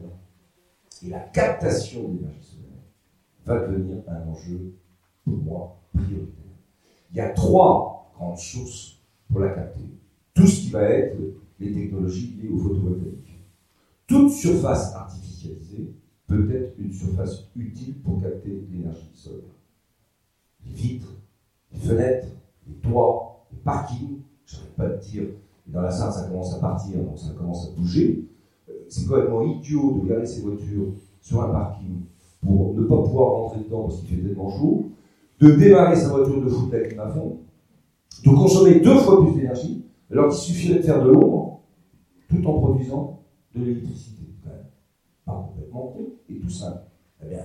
et 1.03 1.09
la 1.09 1.19
captation 1.19 2.09
d'énergie 2.09 2.41
solaire 2.41 2.63
va 3.45 3.67
devenir 3.67 3.97
un 4.07 4.27
enjeu, 4.27 4.73
pour 5.23 5.37
moi, 5.37 5.81
prioritaire. 5.93 6.43
Il 7.11 7.17
y 7.17 7.21
a 7.21 7.29
trois 7.29 8.11
grandes 8.15 8.37
sources 8.37 9.01
pour 9.29 9.39
la 9.39 9.49
capter. 9.49 9.81
Tout 10.33 10.47
ce 10.47 10.61
qui 10.61 10.69
va 10.71 10.83
être 10.83 11.17
les 11.59 11.73
technologies 11.73 12.35
liées 12.41 12.49
au 12.49 12.57
photovoltaïque. 12.57 13.39
Toute 14.07 14.31
surface 14.31 14.93
artificialisée 14.93 15.93
peut 16.27 16.49
être 16.53 16.73
une 16.77 16.91
surface 16.91 17.49
utile 17.55 17.99
pour 18.01 18.21
capter 18.21 18.65
l'énergie 18.71 19.11
solaire. 19.13 19.43
Les 20.65 20.73
vitres, 20.73 21.13
les 21.71 21.79
fenêtres, 21.79 22.27
les 22.67 22.75
toits, 22.75 23.45
les 23.51 23.59
parkings, 23.59 24.19
je 24.45 24.55
n'arrête 24.57 24.75
pas 24.75 24.87
de 24.87 24.97
dire, 25.01 25.23
dans 25.67 25.81
la 25.81 25.91
salle 25.91 26.11
ça 26.11 26.27
commence 26.27 26.53
à 26.55 26.59
partir, 26.59 26.97
donc 26.97 27.17
ça 27.17 27.33
commence 27.37 27.67
à 27.67 27.79
bouger. 27.79 28.25
Euh, 28.69 28.73
c'est 28.89 29.05
complètement 29.05 29.41
idiot 29.41 29.99
de 30.01 30.07
garer 30.07 30.25
ses 30.25 30.41
voitures 30.41 30.93
sur 31.21 31.41
un 31.41 31.49
parking 31.49 32.01
pour 32.41 32.73
ne 32.73 32.83
pas 32.83 33.01
pouvoir 33.01 33.31
rentrer 33.31 33.61
dedans 33.61 33.83
parce 33.83 34.01
qu'il 34.01 34.09
fait 34.09 34.27
tellement 34.27 34.49
chaud, 34.49 34.89
de 35.39 35.51
démarrer 35.51 35.95
sa 35.95 36.09
voiture 36.09 36.41
de 36.41 36.49
foot 36.49 36.73
avec 36.73 36.97
à 36.97 37.07
fond, 37.07 37.39
de 38.25 38.29
consommer 38.29 38.79
deux 38.79 38.97
fois 38.97 39.23
plus 39.23 39.33
d'énergie, 39.35 39.85
alors 40.11 40.29
qu'il 40.29 40.53
suffirait 40.53 40.79
de 40.79 40.83
faire 40.83 41.03
de 41.03 41.11
l'ombre 41.11 41.61
tout 42.29 42.45
en 42.45 42.59
produisant 42.59 43.19
de 43.55 43.63
l'électricité. 43.63 44.23
Pas 45.25 45.49
complètement 45.49 45.95
et 46.29 46.39
tout 46.39 46.49
simple. 46.49 46.81
Eh 47.23 47.35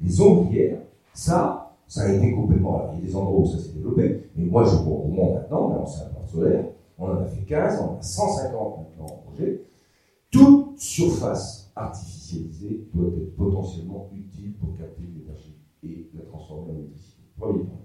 les 0.00 0.20
ombrières, 0.20 0.80
ça, 1.12 1.67
ça 1.88 2.02
a 2.02 2.12
été 2.12 2.32
complètement. 2.32 2.90
Il 2.92 3.00
y 3.00 3.02
a 3.02 3.06
des 3.06 3.16
endroits 3.16 3.40
où 3.40 3.46
ça 3.46 3.58
s'est 3.58 3.72
développé, 3.72 4.30
mais 4.36 4.44
moi 4.44 4.64
je 4.64 4.76
vois 4.76 4.98
au 4.98 5.08
moins 5.08 5.34
maintenant, 5.34 5.68
mais 5.70 5.90
c'est 5.90 6.04
un 6.04 6.08
parc 6.10 6.28
solaire, 6.28 6.64
on 6.98 7.06
en 7.06 7.16
a 7.16 7.24
fait 7.24 7.42
15, 7.42 7.80
on 7.80 7.94
en 7.94 7.98
a 7.98 8.02
150 8.02 8.78
maintenant 8.78 9.06
en 9.06 9.30
projet. 9.30 9.62
Toute 10.30 10.78
surface 10.78 11.72
artificialisée 11.74 12.86
doit 12.92 13.08
être 13.08 13.34
potentiellement 13.36 14.10
utile 14.12 14.52
pour 14.54 14.76
capter 14.76 15.02
l'énergie 15.02 15.56
et 15.82 16.10
la 16.14 16.24
transformer 16.24 16.72
en 16.72 16.74
électricité. 16.76 17.22
Premier 17.38 17.64
point. 17.64 17.78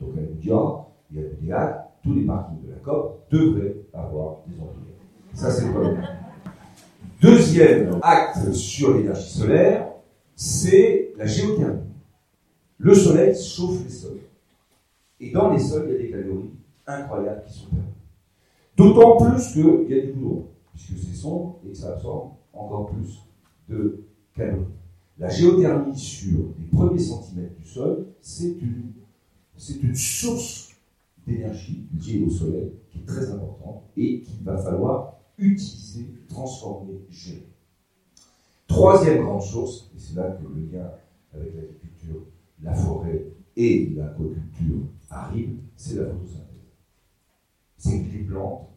Donc 0.00 0.16
à 0.16 0.20
Loudia 0.20 0.86
et 1.14 1.52
à 1.52 1.92
tous 2.02 2.14
les 2.14 2.24
parkings 2.24 2.62
de 2.62 2.70
la 2.70 2.76
COP 2.76 3.26
devraient 3.30 3.76
avoir 3.92 4.38
des 4.46 4.54
ombrières. 4.54 4.90
Ça, 5.34 5.50
c'est 5.50 5.66
le 5.66 5.72
premier. 5.72 5.98
Deuxième 7.20 7.98
acte 8.02 8.52
sur 8.52 8.94
l'énergie 8.96 9.30
solaire, 9.30 9.92
c'est 10.34 11.12
la 11.18 11.26
géothermie. 11.26 11.89
Le 12.82 12.94
soleil 12.94 13.38
chauffe 13.38 13.84
les 13.84 13.90
sols. 13.90 14.20
Et 15.20 15.30
dans 15.30 15.52
les 15.52 15.58
sols, 15.58 15.84
il 15.86 15.92
y 15.92 15.94
a 15.96 15.98
des 15.98 16.10
calories 16.10 16.50
incroyables 16.86 17.42
qui 17.46 17.52
sont 17.52 17.66
perdues. 17.66 17.84
D'autant 18.74 19.18
plus 19.18 19.52
qu'il 19.52 19.94
y 19.94 20.00
a 20.00 20.06
du 20.06 20.12
goudron, 20.12 20.46
puisque 20.72 20.98
c'est 20.98 21.14
sombre 21.14 21.60
et 21.66 21.72
que 21.72 21.76
ça 21.76 21.92
absorbe 21.92 22.30
encore 22.54 22.90
plus 22.90 23.20
de 23.68 24.02
calories. 24.34 24.64
La 25.18 25.28
géothermie 25.28 25.98
sur 25.98 26.38
les 26.58 26.64
premiers 26.72 26.98
centimètres 26.98 27.54
du 27.54 27.68
sol, 27.68 28.06
c'est 28.22 28.56
une, 28.62 28.92
c'est 29.58 29.82
une 29.82 29.94
source 29.94 30.70
d'énergie 31.26 31.84
liée 32.00 32.24
au 32.26 32.30
soleil 32.30 32.72
qui 32.90 33.00
est 33.00 33.04
très 33.04 33.30
importante 33.30 33.82
et 33.98 34.22
qu'il 34.22 34.42
va 34.42 34.56
falloir 34.56 35.18
utiliser, 35.36 36.06
transformer, 36.30 36.98
gérer. 37.10 37.46
Troisième 38.66 39.22
grande 39.22 39.42
source, 39.42 39.90
et 39.94 39.98
c'est 39.98 40.16
là 40.16 40.30
que 40.30 40.42
le 40.42 40.78
lien 40.78 40.90
avec 41.34 41.54
l'agriculture, 41.54 42.22
la 42.62 42.74
forêt 42.74 43.26
et 43.56 43.90
l'aquaculture 43.96 44.86
arrive, 45.08 45.56
c'est 45.76 45.96
la 45.96 46.06
photosynthèse. 46.06 46.46
C'est 47.76 48.02
que 48.02 48.12
les 48.12 48.24
plantes 48.24 48.68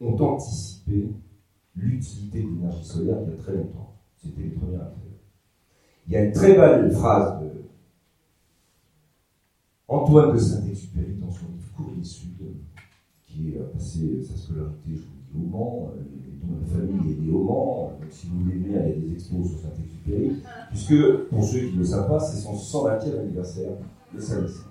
ont 0.00 0.16
anticipé 0.16 1.08
l'utilité 1.74 2.42
de 2.42 2.48
l'énergie 2.48 2.84
solaire 2.84 3.18
il 3.22 3.30
y 3.30 3.34
a 3.34 3.36
très 3.36 3.54
longtemps. 3.54 3.96
C'était 4.16 4.42
les 4.42 4.50
premiers 4.50 4.76
à 4.76 4.92
Il 6.06 6.12
y 6.12 6.16
a 6.16 6.24
une 6.24 6.32
très 6.32 6.54
belle 6.54 6.90
phrase 6.90 7.42
de 7.42 7.48
Antoine 9.86 10.34
de 10.34 10.38
Saint-Exupéry 10.38 11.14
dans 11.14 11.30
son 11.30 11.46
livre 11.46 11.72
Courrier 11.74 12.04
Sud, 12.04 12.36
qui 13.28 13.56
a 13.58 13.64
passé 13.64 14.22
sa 14.22 14.36
scolarité, 14.36 14.90
je 14.94 15.02
vous 15.34 15.44
au 15.44 15.48
Mans, 15.48 15.92
dont 16.42 16.56
la 16.60 16.66
famille 16.66 17.12
est 17.12 17.20
née 17.20 17.32
au 17.32 17.44
Mans. 17.44 17.92
Donc, 18.00 18.10
si 18.10 18.28
vous 18.28 18.40
voulez 18.40 18.56
venir, 18.56 18.80
il 18.86 18.88
y 18.88 18.92
a 18.92 19.06
des 19.06 19.12
expos 19.12 19.50
sur 19.50 19.60
Saint-Exupéry. 19.60 20.42
Puisque, 20.70 21.28
pour 21.28 21.44
ceux 21.44 21.60
qui 21.60 21.74
ne 21.74 21.78
le 21.80 21.84
savent 21.84 22.08
pas, 22.08 22.20
c'est 22.20 22.40
son 22.40 22.54
120e 22.54 23.20
anniversaire 23.20 23.72
de 24.14 24.20
sa 24.20 24.40
naissance. 24.40 24.64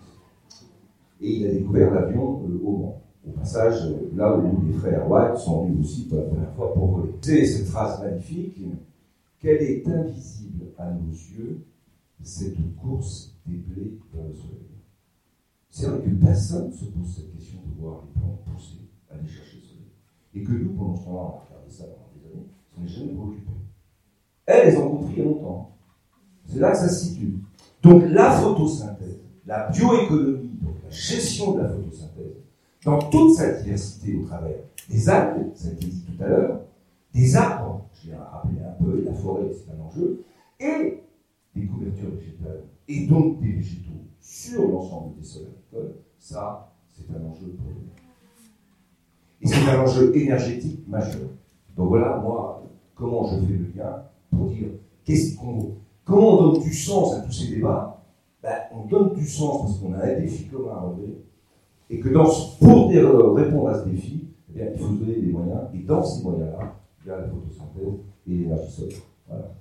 Et 1.21 1.37
il 1.37 1.47
a 1.47 1.51
découvert 1.51 1.93
l'avion 1.93 2.41
au 2.41 2.77
Mans. 2.77 3.01
Au 3.27 3.31
passage, 3.31 3.93
là 4.15 4.37
où 4.37 4.65
les 4.65 4.73
frères 4.73 5.09
White 5.09 5.37
sont 5.37 5.65
venus 5.65 5.85
aussi 5.85 6.07
pour 6.07 6.17
la 6.17 6.23
première 6.23 6.53
fois 6.53 6.73
pour 6.73 6.87
voler. 6.87 7.11
C'est 7.21 7.45
cette 7.45 7.67
phrase 7.67 8.01
magnifique 8.01 8.57
qu'elle 9.39 9.61
est 9.61 9.85
invisible 9.85 10.67
à 10.77 10.91
nos 10.91 11.11
yeux, 11.11 11.65
cette 12.23 12.55
course 12.81 13.35
des 13.45 13.57
blés 13.57 13.99
vers 14.13 14.27
le 14.27 14.33
soleil. 14.33 14.76
C'est 15.79 15.85
vrai 15.85 15.99
que 15.99 16.09
personne 16.09 16.69
ne 16.69 16.73
se 16.73 16.85
pose 16.85 17.15
cette 17.15 17.31
question 17.35 17.59
de 17.63 17.79
voir 17.79 18.01
les 18.03 18.19
plantes 18.19 18.41
pousser, 18.45 18.89
aller 19.11 19.27
chercher 19.27 19.57
le 19.57 19.61
soleil. 19.61 19.91
Et 20.33 20.43
que 20.43 20.51
nous, 20.51 20.73
pendant 20.73 20.95
ce 20.95 21.03
temps-là, 21.03 21.19
on 21.19 21.37
a 21.37 21.45
regardé 21.45 21.69
ça 21.69 21.83
pendant 21.83 22.09
des 22.15 22.25
années, 22.31 22.47
on 22.75 22.81
n'est 22.81 22.87
jamais 22.87 23.13
préoccupé. 23.13 23.51
Elles, 24.47 24.69
elles 24.69 24.77
ont 24.79 24.89
compris 24.89 25.13
il 25.13 25.19
y 25.19 25.21
a 25.21 25.25
longtemps. 25.25 25.77
C'est 26.47 26.57
là 26.57 26.71
que 26.71 26.77
ça 26.77 26.89
se 26.89 27.05
situe. 27.05 27.35
Donc 27.83 28.05
la 28.07 28.31
photosynthèse, 28.31 29.19
la 29.45 29.69
bioéconomie, 29.69 30.57
donc 30.59 30.77
la 30.83 30.89
gestion 30.89 31.53
de 31.53 31.61
la 31.61 31.69
photosynthèse, 31.69 32.37
dans 32.83 32.97
toute 32.97 33.35
sa 33.35 33.61
diversité 33.61 34.15
au 34.15 34.25
travers 34.25 34.57
des 34.89 35.09
algues, 35.09 35.51
ça 35.53 35.67
a 35.67 35.71
été 35.73 35.85
dit 35.85 36.01
tout 36.01 36.23
à 36.23 36.27
l'heure, 36.27 36.61
des 37.13 37.35
arbres, 37.35 37.87
je 38.01 38.07
viens 38.07 38.19
rappeler 38.19 38.61
un 38.61 38.83
peu, 38.83 39.03
la 39.03 39.13
forêt, 39.13 39.51
c'est 39.53 39.71
un 39.71 39.85
enjeu, 39.85 40.23
et 40.59 41.03
des 41.55 41.67
couvertures 41.67 42.15
végétales, 42.15 42.63
et 42.87 43.05
donc 43.05 43.39
des 43.41 43.51
végétaux 43.51 43.91
sur 44.19 44.67
l'ensemble 44.67 45.15
des 45.19 45.23
sols 45.23 45.53
ça, 46.27 46.73
c'est 46.91 47.09
un 47.09 47.25
enjeu 47.25 47.55
pour 47.57 47.67
nous. 47.67 47.87
Et 49.41 49.47
c'est 49.47 49.69
un 49.69 49.81
enjeu 49.81 50.15
énergétique 50.15 50.85
majeur. 50.87 51.29
Donc 51.75 51.87
voilà, 51.87 52.17
moi, 52.17 52.63
comment 52.95 53.25
je 53.27 53.35
fais 53.45 53.53
le 53.53 53.71
lien 53.73 54.03
pour 54.29 54.47
dire 54.47 54.67
qu'est-ce 55.05 55.37
qu'on, 55.37 55.75
comment 56.03 56.39
on 56.39 56.51
donne 56.51 56.63
du 56.63 56.73
sens 56.73 57.13
à 57.13 57.21
tous 57.21 57.31
ces 57.31 57.55
débats? 57.55 58.03
Ben, 58.43 58.57
On 58.73 58.85
donne 58.87 59.13
du 59.13 59.25
sens 59.25 59.61
parce 59.61 59.79
qu'on 59.79 59.93
a 59.93 60.03
un 60.03 60.19
défi 60.19 60.47
commun 60.47 60.71
à 60.71 60.79
relever 60.81 61.23
et 61.89 61.99
que 61.99 62.09
dans, 62.09 62.25
pour 62.59 62.89
répondre 62.89 63.69
à 63.69 63.81
ce 63.81 63.87
défi, 63.87 64.27
eh 64.53 64.71
il 64.73 64.79
faut 64.79 64.93
donner 64.95 65.21
des 65.21 65.31
moyens, 65.31 65.61
et 65.73 65.79
dans 65.79 66.03
ces 66.03 66.23
moyens-là, 66.23 66.75
il 67.05 67.07
y 67.07 67.11
a 67.11 67.19
la 67.19 67.27
photosynthèse 67.27 67.99
et 68.27 68.31
l'énergie 68.31 68.71
solaire. 68.71 68.97
Voilà. 69.29 69.51